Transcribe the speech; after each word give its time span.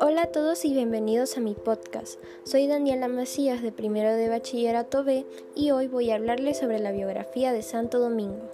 Hola 0.00 0.22
a 0.22 0.26
todos 0.28 0.64
y 0.64 0.72
bienvenidos 0.72 1.36
a 1.36 1.40
mi 1.40 1.54
podcast. 1.54 2.20
Soy 2.44 2.68
Daniela 2.68 3.08
Macías 3.08 3.62
de 3.62 3.72
primero 3.72 4.14
de 4.14 4.28
bachillerato 4.28 5.02
B 5.02 5.26
y 5.56 5.72
hoy 5.72 5.88
voy 5.88 6.12
a 6.12 6.14
hablarles 6.14 6.58
sobre 6.58 6.78
la 6.78 6.92
biografía 6.92 7.52
de 7.52 7.62
Santo 7.62 7.98
Domingo. 7.98 8.48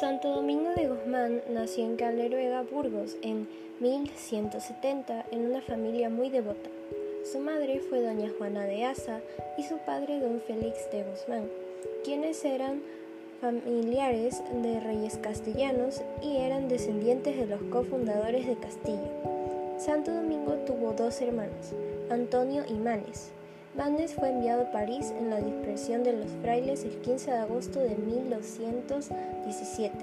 Santo 0.00 0.28
Domingo 0.28 0.70
de 0.74 0.88
Guzmán 0.88 1.42
nació 1.50 1.84
en 1.84 1.94
Caleruega, 1.94 2.62
Burgos, 2.62 3.16
en 3.22 3.48
1170 3.78 5.26
en 5.30 5.46
una 5.46 5.62
familia 5.62 6.10
muy 6.10 6.30
devota. 6.30 6.68
Su 7.30 7.38
madre 7.38 7.78
fue 7.78 8.02
doña 8.02 8.32
Juana 8.36 8.64
de 8.64 8.84
Asa 8.84 9.20
y 9.56 9.62
su 9.62 9.78
padre 9.78 10.18
don 10.18 10.40
Félix 10.40 10.90
de 10.90 11.04
Guzmán, 11.04 11.48
quienes 12.02 12.44
eran 12.44 12.82
familiares 13.40 14.42
de 14.52 14.80
reyes 14.80 15.16
castellanos 15.18 16.02
y 16.24 16.38
eran 16.38 16.68
descendientes 16.68 17.36
de 17.36 17.46
los 17.46 17.62
cofundadores 17.70 18.48
de 18.48 18.56
Castilla. 18.56 19.37
Santo 19.78 20.12
Domingo 20.12 20.54
tuvo 20.66 20.92
dos 20.92 21.20
hermanos, 21.20 21.72
Antonio 22.10 22.64
y 22.68 22.74
Manes. 22.74 23.30
Manes 23.76 24.12
fue 24.12 24.30
enviado 24.30 24.62
a 24.62 24.72
París 24.72 25.14
en 25.16 25.30
la 25.30 25.40
dispersión 25.40 26.02
de 26.02 26.14
los 26.14 26.32
frailes 26.42 26.82
el 26.82 27.00
15 27.00 27.30
de 27.30 27.36
agosto 27.36 27.78
de 27.78 27.94
1217 27.94 29.94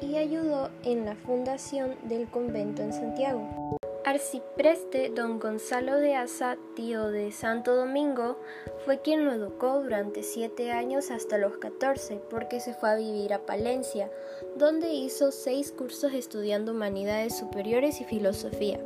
y 0.00 0.16
ayudó 0.16 0.70
en 0.84 1.04
la 1.04 1.16
fundación 1.16 1.96
del 2.04 2.28
convento 2.28 2.82
en 2.82 2.92
Santiago. 2.92 3.80
Arcipreste 4.04 5.10
don 5.10 5.38
Gonzalo 5.38 5.96
de 5.96 6.16
Asa, 6.16 6.58
tío 6.74 7.12
de 7.12 7.30
Santo 7.30 7.76
Domingo, 7.76 8.36
fue 8.84 9.00
quien 9.00 9.24
lo 9.24 9.32
educó 9.32 9.80
durante 9.80 10.24
siete 10.24 10.72
años 10.72 11.12
hasta 11.12 11.38
los 11.38 11.58
catorce, 11.58 12.20
porque 12.28 12.58
se 12.58 12.74
fue 12.74 12.90
a 12.90 12.96
vivir 12.96 13.32
a 13.32 13.46
Palencia, 13.46 14.10
donde 14.56 14.92
hizo 14.92 15.30
seis 15.30 15.70
cursos 15.70 16.14
estudiando 16.14 16.72
humanidades 16.72 17.38
superiores 17.38 18.00
y 18.00 18.04
filosofía, 18.04 18.80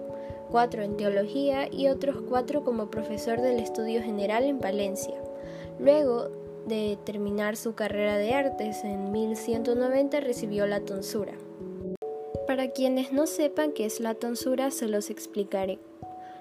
cuatro 0.50 0.82
en 0.82 0.98
teología 0.98 1.66
y 1.72 1.88
otros 1.88 2.22
cuatro 2.28 2.62
como 2.62 2.90
profesor 2.90 3.40
del 3.40 3.58
estudio 3.58 4.02
general 4.02 4.44
en 4.44 4.58
Palencia. 4.58 5.14
Luego 5.78 6.28
de 6.66 6.98
terminar 7.04 7.56
su 7.56 7.74
carrera 7.74 8.18
de 8.18 8.34
artes 8.34 8.84
en 8.84 9.12
1190 9.12 10.20
recibió 10.20 10.66
la 10.66 10.80
tonsura. 10.80 11.32
Para 12.46 12.68
quienes 12.70 13.12
no 13.12 13.26
sepan 13.26 13.72
qué 13.72 13.86
es 13.86 13.98
la 13.98 14.14
tonsura, 14.14 14.70
se 14.70 14.86
los 14.86 15.10
explicaré. 15.10 15.80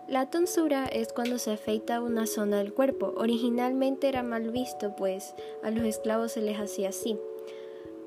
La 0.07 0.29
tonsura 0.29 0.85
es 0.85 1.11
cuando 1.11 1.39
se 1.39 1.51
afeita 1.51 1.99
una 1.99 2.27
zona 2.27 2.57
del 2.57 2.73
cuerpo. 2.73 3.13
Originalmente 3.17 4.07
era 4.07 4.21
mal 4.21 4.51
visto, 4.51 4.95
pues 4.95 5.33
a 5.63 5.71
los 5.71 5.83
esclavos 5.83 6.33
se 6.33 6.41
les 6.41 6.59
hacía 6.59 6.89
así. 6.89 7.17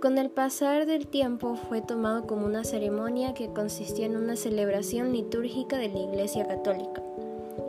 Con 0.00 0.16
el 0.16 0.30
pasar 0.30 0.86
del 0.86 1.08
tiempo 1.08 1.56
fue 1.56 1.80
tomado 1.80 2.24
como 2.28 2.46
una 2.46 2.62
ceremonia 2.62 3.34
que 3.34 3.52
consistía 3.52 4.06
en 4.06 4.16
una 4.16 4.36
celebración 4.36 5.12
litúrgica 5.12 5.76
de 5.76 5.88
la 5.88 5.98
Iglesia 5.98 6.46
Católica, 6.46 7.02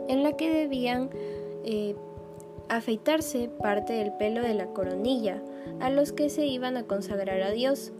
en 0.06 0.22
la 0.22 0.36
que 0.36 0.48
debían 0.48 1.10
eh, 1.64 1.96
afeitarse 2.68 3.48
parte 3.60 3.94
del 3.94 4.12
pelo 4.12 4.42
de 4.42 4.54
la 4.54 4.66
coronilla, 4.66 5.42
a 5.80 5.90
los 5.90 6.12
que 6.12 6.30
se 6.30 6.46
iban 6.46 6.76
a 6.76 6.84
consagrar 6.84 7.42
a 7.42 7.50
Dios, 7.50 7.90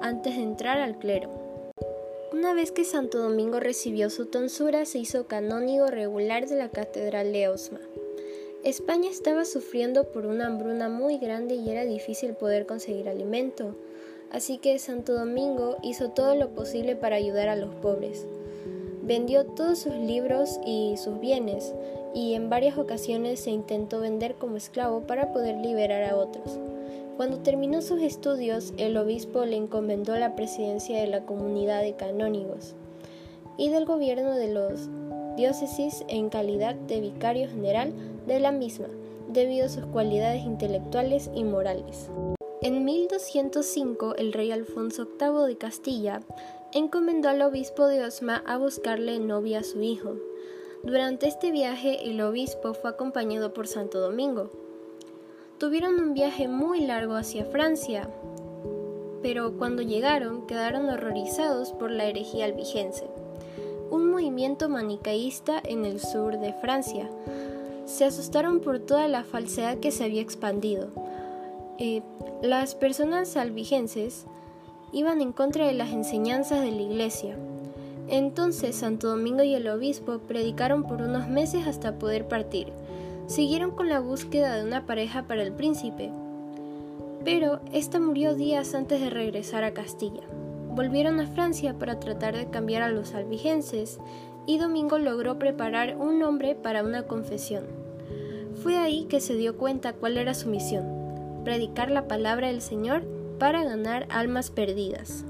antes 0.00 0.36
de 0.36 0.42
entrar 0.42 0.80
al 0.80 0.98
clero. 0.98 1.47
Una 2.38 2.54
vez 2.54 2.70
que 2.70 2.84
Santo 2.84 3.18
Domingo 3.18 3.58
recibió 3.58 4.10
su 4.10 4.26
tonsura, 4.26 4.84
se 4.84 5.00
hizo 5.00 5.26
canónigo 5.26 5.88
regular 5.88 6.46
de 6.46 6.54
la 6.54 6.68
Catedral 6.68 7.32
de 7.32 7.48
Osma. 7.48 7.80
España 8.62 9.10
estaba 9.10 9.44
sufriendo 9.44 10.04
por 10.12 10.24
una 10.24 10.46
hambruna 10.46 10.88
muy 10.88 11.18
grande 11.18 11.56
y 11.56 11.68
era 11.68 11.84
difícil 11.84 12.34
poder 12.34 12.64
conseguir 12.64 13.08
alimento, 13.08 13.74
así 14.30 14.58
que 14.58 14.78
Santo 14.78 15.14
Domingo 15.14 15.78
hizo 15.82 16.10
todo 16.10 16.36
lo 16.36 16.50
posible 16.50 16.94
para 16.94 17.16
ayudar 17.16 17.48
a 17.48 17.56
los 17.56 17.74
pobres. 17.74 18.24
Vendió 19.02 19.44
todos 19.44 19.80
sus 19.80 19.94
libros 19.94 20.60
y 20.64 20.94
sus 20.96 21.18
bienes, 21.18 21.74
y 22.14 22.34
en 22.34 22.48
varias 22.48 22.78
ocasiones 22.78 23.40
se 23.40 23.50
intentó 23.50 23.98
vender 23.98 24.36
como 24.36 24.56
esclavo 24.56 25.08
para 25.08 25.32
poder 25.32 25.56
liberar 25.56 26.04
a 26.04 26.16
otros. 26.16 26.56
Cuando 27.18 27.40
terminó 27.40 27.82
sus 27.82 28.00
estudios, 28.00 28.72
el 28.76 28.96
obispo 28.96 29.44
le 29.44 29.56
encomendó 29.56 30.16
la 30.16 30.36
presidencia 30.36 31.00
de 31.00 31.08
la 31.08 31.26
comunidad 31.26 31.82
de 31.82 31.96
canónigos 31.96 32.76
y 33.56 33.70
del 33.70 33.86
gobierno 33.86 34.36
de 34.36 34.54
los 34.54 34.88
diócesis 35.36 36.04
en 36.06 36.28
calidad 36.28 36.76
de 36.76 37.00
vicario 37.00 37.48
general 37.48 37.92
de 38.28 38.38
la 38.38 38.52
misma, 38.52 38.86
debido 39.26 39.66
a 39.66 39.68
sus 39.68 39.84
cualidades 39.86 40.44
intelectuales 40.44 41.28
y 41.34 41.42
morales. 41.42 42.08
En 42.62 42.84
1205, 42.84 44.14
el 44.14 44.32
rey 44.32 44.52
Alfonso 44.52 45.08
VIII 45.18 45.48
de 45.48 45.58
Castilla 45.58 46.20
encomendó 46.72 47.30
al 47.30 47.42
obispo 47.42 47.88
de 47.88 48.04
Osma 48.04 48.44
a 48.46 48.58
buscarle 48.58 49.18
novia 49.18 49.58
a 49.58 49.64
su 49.64 49.82
hijo. 49.82 50.14
Durante 50.84 51.26
este 51.26 51.50
viaje, 51.50 52.08
el 52.08 52.20
obispo 52.20 52.74
fue 52.74 52.90
acompañado 52.90 53.52
por 53.52 53.66
Santo 53.66 53.98
Domingo, 53.98 54.52
Tuvieron 55.58 55.98
un 55.98 56.14
viaje 56.14 56.46
muy 56.46 56.82
largo 56.82 57.16
hacia 57.16 57.44
Francia, 57.44 58.08
pero 59.22 59.58
cuando 59.58 59.82
llegaron 59.82 60.46
quedaron 60.46 60.88
horrorizados 60.88 61.72
por 61.72 61.90
la 61.90 62.04
herejía 62.04 62.44
albigense, 62.44 63.08
un 63.90 64.08
movimiento 64.08 64.68
manicaísta 64.68 65.60
en 65.64 65.84
el 65.84 65.98
sur 65.98 66.38
de 66.38 66.52
Francia. 66.52 67.10
Se 67.86 68.04
asustaron 68.04 68.60
por 68.60 68.78
toda 68.78 69.08
la 69.08 69.24
falsedad 69.24 69.78
que 69.78 69.90
se 69.90 70.04
había 70.04 70.22
expandido. 70.22 70.90
Eh, 71.78 72.02
las 72.40 72.76
personas 72.76 73.36
albigenses 73.36 74.26
iban 74.92 75.20
en 75.20 75.32
contra 75.32 75.66
de 75.66 75.74
las 75.74 75.92
enseñanzas 75.92 76.60
de 76.60 76.70
la 76.70 76.82
iglesia. 76.82 77.36
Entonces 78.06 78.76
Santo 78.76 79.08
Domingo 79.08 79.42
y 79.42 79.54
el 79.54 79.66
obispo 79.66 80.18
predicaron 80.20 80.84
por 80.84 81.02
unos 81.02 81.28
meses 81.28 81.66
hasta 81.66 81.98
poder 81.98 82.28
partir 82.28 82.72
siguieron 83.28 83.70
con 83.70 83.88
la 83.88 84.00
búsqueda 84.00 84.56
de 84.56 84.64
una 84.64 84.86
pareja 84.86 85.24
para 85.28 85.42
el 85.42 85.52
príncipe, 85.52 86.10
pero 87.24 87.60
ésta 87.72 88.00
murió 88.00 88.34
días 88.34 88.74
antes 88.74 89.00
de 89.00 89.10
regresar 89.10 89.62
a 89.64 89.74
Castilla. 89.74 90.22
Volvieron 90.74 91.20
a 91.20 91.26
Francia 91.26 91.74
para 91.78 92.00
tratar 92.00 92.36
de 92.36 92.48
cambiar 92.48 92.82
a 92.82 92.90
los 92.90 93.14
albigenses 93.14 93.98
y 94.46 94.58
Domingo 94.58 94.98
logró 94.98 95.38
preparar 95.38 95.96
un 95.98 96.18
nombre 96.18 96.54
para 96.54 96.82
una 96.82 97.02
confesión. 97.02 97.64
Fue 98.62 98.76
ahí 98.76 99.04
que 99.04 99.20
se 99.20 99.34
dio 99.34 99.56
cuenta 99.58 99.92
cuál 99.92 100.16
era 100.16 100.32
su 100.32 100.48
misión, 100.48 101.42
predicar 101.44 101.90
la 101.90 102.08
palabra 102.08 102.48
del 102.48 102.62
Señor 102.62 103.02
para 103.38 103.62
ganar 103.62 104.06
almas 104.10 104.50
perdidas. 104.50 105.24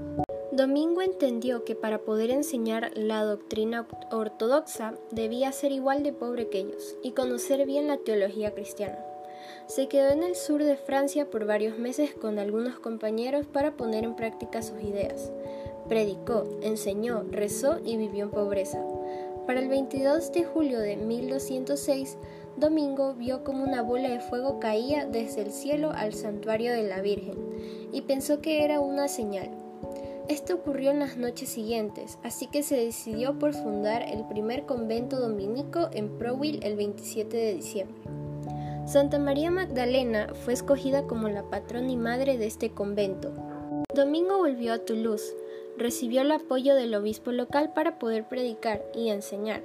Domingo 0.59 1.03
entendió 1.03 1.65
que 1.65 1.77
para 1.77 2.01
poder 2.01 2.33
enseñar 2.33 2.91
la 2.97 3.23
doctrina 3.23 3.87
ortodoxa 4.11 4.95
debía 5.13 5.53
ser 5.53 5.71
igual 5.71 6.03
de 6.03 6.13
pobre 6.13 6.49
que 6.49 6.59
ellos 6.59 6.97
y 7.01 7.13
conocer 7.13 7.65
bien 7.65 7.87
la 7.87 7.99
teología 7.99 8.53
cristiana. 8.53 8.99
Se 9.69 9.87
quedó 9.87 10.09
en 10.09 10.25
el 10.25 10.35
sur 10.35 10.65
de 10.65 10.77
Francia 10.77 11.31
por 11.31 11.47
varios 11.47 11.79
meses 11.79 12.13
con 12.13 12.41
algunos 12.41 12.81
compañeros 12.81 13.47
para 13.47 13.77
poner 13.77 14.03
en 14.03 14.17
práctica 14.17 14.61
sus 14.63 14.83
ideas. 14.83 15.31
Predicó, 15.89 16.43
enseñó, 16.61 17.23
rezó 17.31 17.79
y 17.85 17.97
vivió 17.97 18.25
en 18.25 18.31
pobreza. 18.33 18.85
Para 19.47 19.61
el 19.61 19.69
22 19.69 20.33
de 20.33 20.43
julio 20.43 20.81
de 20.81 20.97
1206, 20.97 22.19
Domingo 22.57 23.15
vio 23.15 23.45
como 23.45 23.63
una 23.63 23.83
bola 23.83 24.09
de 24.09 24.19
fuego 24.19 24.59
caía 24.59 25.07
desde 25.07 25.43
el 25.43 25.53
cielo 25.53 25.93
al 25.95 26.15
santuario 26.15 26.73
de 26.73 26.83
la 26.83 27.01
Virgen 27.01 27.37
y 27.93 28.01
pensó 28.01 28.41
que 28.41 28.65
era 28.65 28.81
una 28.81 29.07
señal. 29.07 29.68
Esto 30.29 30.57
ocurrió 30.57 30.91
en 30.91 30.99
las 30.99 31.17
noches 31.17 31.49
siguientes, 31.49 32.19
así 32.23 32.49
que 32.49 32.63
se 32.63 32.77
decidió 32.77 33.39
por 33.39 33.55
fundar 33.55 34.03
el 34.03 34.27
primer 34.27 34.67
convento 34.67 35.19
dominico 35.19 35.89
en 35.91 36.19
Prowil 36.19 36.61
el 36.63 36.77
27 36.77 37.35
de 37.35 37.55
diciembre. 37.55 38.03
Santa 38.87 39.19
María 39.19 39.51
Magdalena 39.51 40.29
fue 40.45 40.53
escogida 40.53 41.07
como 41.07 41.31
la 41.31 41.45
patrona 41.45 41.91
y 41.91 41.97
madre 41.97 42.37
de 42.37 42.47
este 42.47 42.71
convento. 42.71 43.33
Domingo 43.95 44.37
volvió 44.37 44.75
a 44.75 44.79
Toulouse, 44.79 45.35
recibió 45.79 46.21
el 46.21 46.33
apoyo 46.33 46.75
del 46.75 46.95
obispo 46.95 47.33
local 47.33 47.73
para 47.73 47.99
poder 47.99 48.29
predicar 48.29 48.85
y 48.95 49.09
enseñar. 49.09 49.63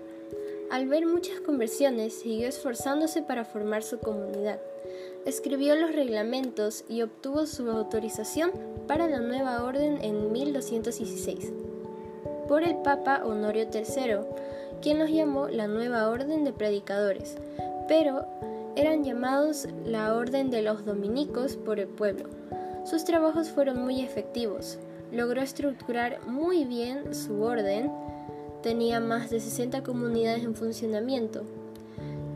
Al 0.71 0.87
ver 0.87 1.05
muchas 1.05 1.41
conversiones, 1.41 2.13
siguió 2.13 2.47
esforzándose 2.47 3.21
para 3.21 3.43
formar 3.43 3.83
su 3.83 3.99
comunidad. 3.99 4.61
Escribió 5.25 5.75
los 5.75 5.95
reglamentos 5.95 6.83
y 6.89 7.01
obtuvo 7.01 7.45
su 7.45 7.69
autorización 7.69 8.51
para 8.87 9.07
la 9.07 9.19
nueva 9.19 9.63
orden 9.63 9.99
en 10.01 10.31
1216 10.31 11.53
por 12.47 12.63
el 12.63 12.75
Papa 12.77 13.21
Honorio 13.25 13.67
III, 13.73 14.17
quien 14.81 14.99
los 14.99 15.09
llamó 15.09 15.47
la 15.47 15.67
nueva 15.67 16.09
orden 16.09 16.43
de 16.43 16.53
predicadores, 16.53 17.37
pero 17.87 18.25
eran 18.75 19.03
llamados 19.03 19.67
la 19.85 20.13
orden 20.13 20.49
de 20.49 20.61
los 20.61 20.85
dominicos 20.85 21.55
por 21.55 21.79
el 21.79 21.87
pueblo. 21.87 22.29
Sus 22.85 23.05
trabajos 23.05 23.49
fueron 23.49 23.83
muy 23.83 24.01
efectivos. 24.01 24.77
Logró 25.11 25.41
estructurar 25.41 26.25
muy 26.27 26.65
bien 26.65 27.13
su 27.13 27.41
orden, 27.41 27.91
tenía 28.61 28.99
más 28.99 29.29
de 29.29 29.39
60 29.39 29.83
comunidades 29.83 30.43
en 30.43 30.55
funcionamiento. 30.55 31.43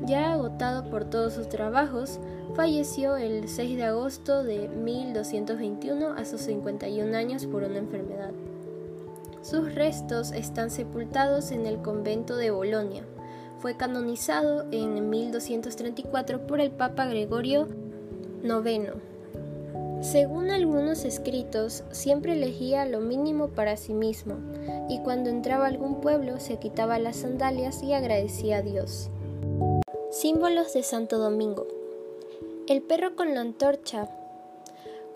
Ya 0.05 0.33
agotado 0.33 0.89
por 0.89 1.05
todos 1.05 1.33
sus 1.33 1.49
trabajos, 1.49 2.19
Falleció 2.57 3.17
el 3.17 3.47
6 3.47 3.77
de 3.77 3.83
agosto 3.83 4.43
de 4.43 4.67
1221 4.67 6.13
a 6.13 6.25
sus 6.25 6.41
51 6.41 7.15
años 7.15 7.45
por 7.45 7.61
una 7.61 7.77
enfermedad. 7.77 8.31
Sus 9.43 9.75
restos 9.75 10.31
están 10.31 10.71
sepultados 10.71 11.51
en 11.51 11.67
el 11.67 11.83
convento 11.83 12.35
de 12.35 12.49
Bolonia. 12.49 13.03
Fue 13.59 13.77
canonizado 13.77 14.65
en 14.71 15.07
1234 15.07 16.47
por 16.47 16.59
el 16.59 16.71
Papa 16.71 17.05
Gregorio 17.05 17.67
IX. 18.43 18.93
Según 20.01 20.49
algunos 20.49 21.05
escritos, 21.05 21.83
siempre 21.91 22.33
elegía 22.33 22.87
lo 22.87 23.01
mínimo 23.01 23.49
para 23.49 23.77
sí 23.77 23.93
mismo, 23.93 24.33
y 24.89 24.97
cuando 25.03 25.29
entraba 25.29 25.65
a 25.65 25.69
algún 25.69 26.01
pueblo 26.01 26.39
se 26.39 26.57
quitaba 26.57 26.97
las 26.97 27.17
sandalias 27.17 27.83
y 27.83 27.93
agradecía 27.93 28.57
a 28.57 28.61
Dios. 28.63 29.11
Símbolos 30.09 30.73
de 30.73 30.81
Santo 30.81 31.19
Domingo. 31.19 31.76
El 32.67 32.81
perro 32.81 33.15
con 33.15 33.33
la 33.33 33.39
antorcha 33.39 34.09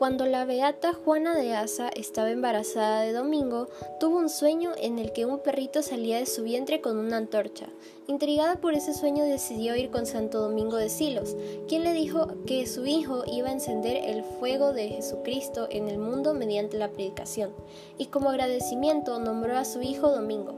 cuando 0.01 0.25
la 0.25 0.45
beata 0.45 0.93
Juana 0.93 1.35
de 1.35 1.53
Asa 1.53 1.89
estaba 1.89 2.31
embarazada 2.31 3.01
de 3.01 3.13
Domingo, 3.13 3.67
tuvo 3.99 4.17
un 4.17 4.29
sueño 4.29 4.71
en 4.75 4.97
el 4.97 5.13
que 5.13 5.25
un 5.27 5.37
perrito 5.37 5.83
salía 5.83 6.17
de 6.17 6.25
su 6.25 6.41
vientre 6.41 6.81
con 6.81 6.97
una 6.97 7.17
antorcha. 7.17 7.67
Intrigada 8.07 8.55
por 8.55 8.73
ese 8.73 8.95
sueño 8.95 9.23
decidió 9.25 9.75
ir 9.75 9.91
con 9.91 10.07
Santo 10.07 10.39
Domingo 10.39 10.77
de 10.77 10.89
Silos, 10.89 11.35
quien 11.67 11.83
le 11.83 11.93
dijo 11.93 12.29
que 12.47 12.65
su 12.65 12.87
hijo 12.87 13.25
iba 13.27 13.49
a 13.49 13.53
encender 13.53 13.97
el 13.97 14.23
fuego 14.23 14.73
de 14.73 14.87
Jesucristo 14.87 15.67
en 15.69 15.87
el 15.87 15.99
mundo 15.99 16.33
mediante 16.33 16.79
la 16.79 16.89
predicación, 16.89 17.53
y 17.99 18.07
como 18.07 18.31
agradecimiento 18.31 19.19
nombró 19.19 19.55
a 19.55 19.65
su 19.65 19.83
hijo 19.83 20.09
Domingo. 20.09 20.55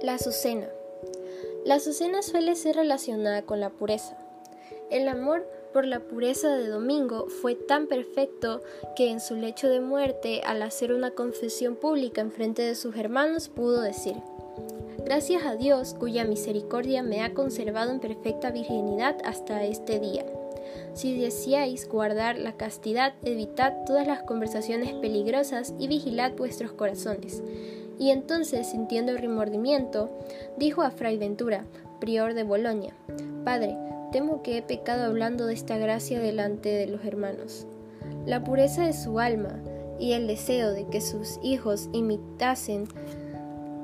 La 0.00 0.14
Azucena. 0.14 0.68
La 1.64 1.74
Azucena 1.74 2.22
suele 2.22 2.54
ser 2.54 2.76
relacionada 2.76 3.42
con 3.42 3.58
la 3.58 3.70
pureza. 3.70 4.16
El 4.90 5.08
amor 5.08 5.46
por 5.72 5.86
la 5.86 6.00
pureza 6.00 6.54
de 6.56 6.68
Domingo 6.68 7.28
fue 7.28 7.54
tan 7.54 7.86
perfecto 7.86 8.60
que 8.94 9.10
en 9.10 9.20
su 9.20 9.36
lecho 9.36 9.68
de 9.68 9.80
muerte, 9.80 10.42
al 10.44 10.62
hacer 10.62 10.92
una 10.92 11.12
confesión 11.12 11.76
pública 11.76 12.20
en 12.20 12.30
frente 12.30 12.62
de 12.62 12.74
sus 12.74 12.96
hermanos, 12.96 13.48
pudo 13.48 13.80
decir, 13.80 14.16
Gracias 15.04 15.44
a 15.44 15.56
Dios, 15.56 15.94
cuya 15.94 16.24
misericordia 16.24 17.02
me 17.02 17.22
ha 17.22 17.34
conservado 17.34 17.90
en 17.90 17.98
perfecta 17.98 18.50
virginidad 18.50 19.16
hasta 19.24 19.64
este 19.64 19.98
día. 19.98 20.24
Si 20.94 21.18
deseáis 21.18 21.88
guardar 21.88 22.38
la 22.38 22.56
castidad, 22.56 23.14
evitad 23.24 23.74
todas 23.84 24.06
las 24.06 24.22
conversaciones 24.22 24.92
peligrosas 24.94 25.74
y 25.78 25.88
vigilad 25.88 26.32
vuestros 26.32 26.72
corazones. 26.72 27.42
Y 27.98 28.10
entonces, 28.10 28.68
sintiendo 28.68 29.16
remordimiento, 29.16 30.10
dijo 30.56 30.82
a 30.82 30.90
Fray 30.90 31.18
Ventura, 31.18 31.64
prior 31.98 32.34
de 32.34 32.44
Bolonia, 32.44 32.94
Padre, 33.44 33.76
temo 34.12 34.42
que 34.42 34.58
he 34.58 34.62
pecado 34.62 35.04
hablando 35.04 35.46
de 35.46 35.54
esta 35.54 35.78
gracia 35.78 36.20
delante 36.20 36.68
de 36.68 36.86
los 36.86 37.04
hermanos. 37.04 37.66
La 38.26 38.44
pureza 38.44 38.86
de 38.86 38.92
su 38.92 39.18
alma 39.18 39.60
y 39.98 40.12
el 40.12 40.26
deseo 40.26 40.72
de 40.72 40.86
que 40.86 41.00
sus 41.00 41.40
hijos 41.42 41.88
imitasen 41.92 42.86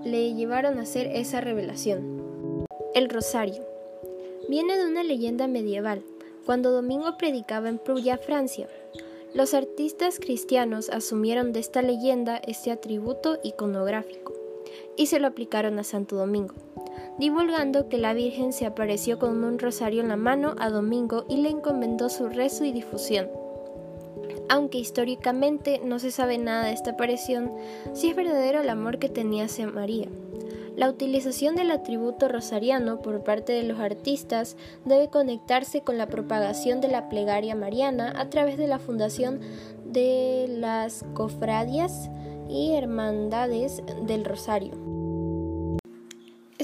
le 0.05 0.35
llevaron 0.35 0.79
a 0.79 0.83
hacer 0.83 1.07
esa 1.09 1.41
revelación. 1.41 2.67
El 2.95 3.09
rosario. 3.09 3.67
Viene 4.49 4.77
de 4.77 4.87
una 4.87 5.03
leyenda 5.03 5.49
medieval, 5.49 6.05
cuando 6.47 6.71
Domingo 6.71 7.17
predicaba 7.19 7.69
en 7.69 7.79
Prusia, 7.79 8.19
Francia. 8.19 8.69
Los 9.35 9.55
artistas 9.55 10.19
cristianos 10.19 10.89
asumieron 10.91 11.53
de 11.53 11.61
esta 11.61 11.83
leyenda 11.83 12.37
este 12.37 12.71
atributo 12.71 13.39
iconográfico 13.43 14.33
y 14.97 15.07
se 15.07 15.21
lo 15.21 15.27
aplicaron 15.27 15.79
a 15.79 15.85
Santo 15.85 16.17
Domingo 16.17 16.55
divulgando 17.19 17.89
que 17.89 17.99
la 17.99 18.15
Virgen 18.15 18.53
se 18.53 18.67
apareció 18.67 19.19
con 19.19 19.43
un 19.45 19.59
rosario 19.59 20.01
en 20.01 20.09
la 20.09 20.17
mano 20.17 20.55
a 20.59 20.71
Domingo 20.71 21.25
y 21.29 21.39
le 21.39 21.51
encomendó 21.51 22.09
su 22.09 22.29
rezo 22.29 22.65
y 22.65 22.73
difusión. 22.73 23.29
Aunque 24.49 24.79
históricamente 24.79 25.81
no 25.85 25.99
se 25.99 26.11
sabe 26.11 26.39
nada 26.39 26.67
de 26.67 26.73
esta 26.73 26.93
aparición, 26.93 27.53
sí 27.93 28.11
es 28.11 28.17
verdadero 28.17 28.61
el 28.61 28.69
amor 28.71 28.99
que 28.99 29.09
tenía 29.09 29.45
hacia 29.45 29.67
María. 29.67 30.09
La 30.75 30.89
utilización 30.89 31.57
del 31.57 31.73
atributo 31.73 32.29
rosariano 32.29 33.03
por 33.03 33.25
parte 33.25 33.53
de 33.53 33.65
los 33.65 33.81
artistas 33.81 34.57
debe 34.85 35.09
conectarse 35.09 35.81
con 35.81 35.99
la 35.99 36.07
propagación 36.07 36.81
de 36.81 36.87
la 36.87 37.09
plegaria 37.09 37.57
mariana 37.57 38.15
a 38.17 38.31
través 38.31 38.57
de 38.59 38.69
la 38.69 38.79
fundación 38.79 39.41
de 39.85 40.47
las 40.49 41.05
cofradías 41.15 42.09
y 42.49 42.75
hermandades 42.75 43.83
del 44.07 44.25
rosario. 44.25 44.88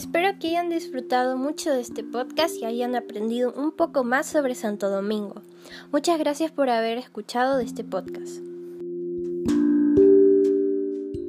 Espero 0.04 0.38
que 0.38 0.48
hayan 0.48 0.68
disfrutado 0.68 1.38
mucho 1.38 1.72
de 1.72 1.80
este 1.80 2.04
podcast 2.04 2.56
y 2.56 2.66
hayan 2.66 2.94
aprendido 2.94 3.54
un 3.54 3.72
poco 3.72 4.04
más 4.04 4.26
sobre 4.26 4.54
Santo 4.54 4.90
Domingo. 4.90 5.40
Muchas 5.92 6.18
gracias 6.18 6.52
por 6.52 6.68
haber 6.68 6.98
escuchado 6.98 7.58
este 7.58 7.84
podcast. 7.84 8.53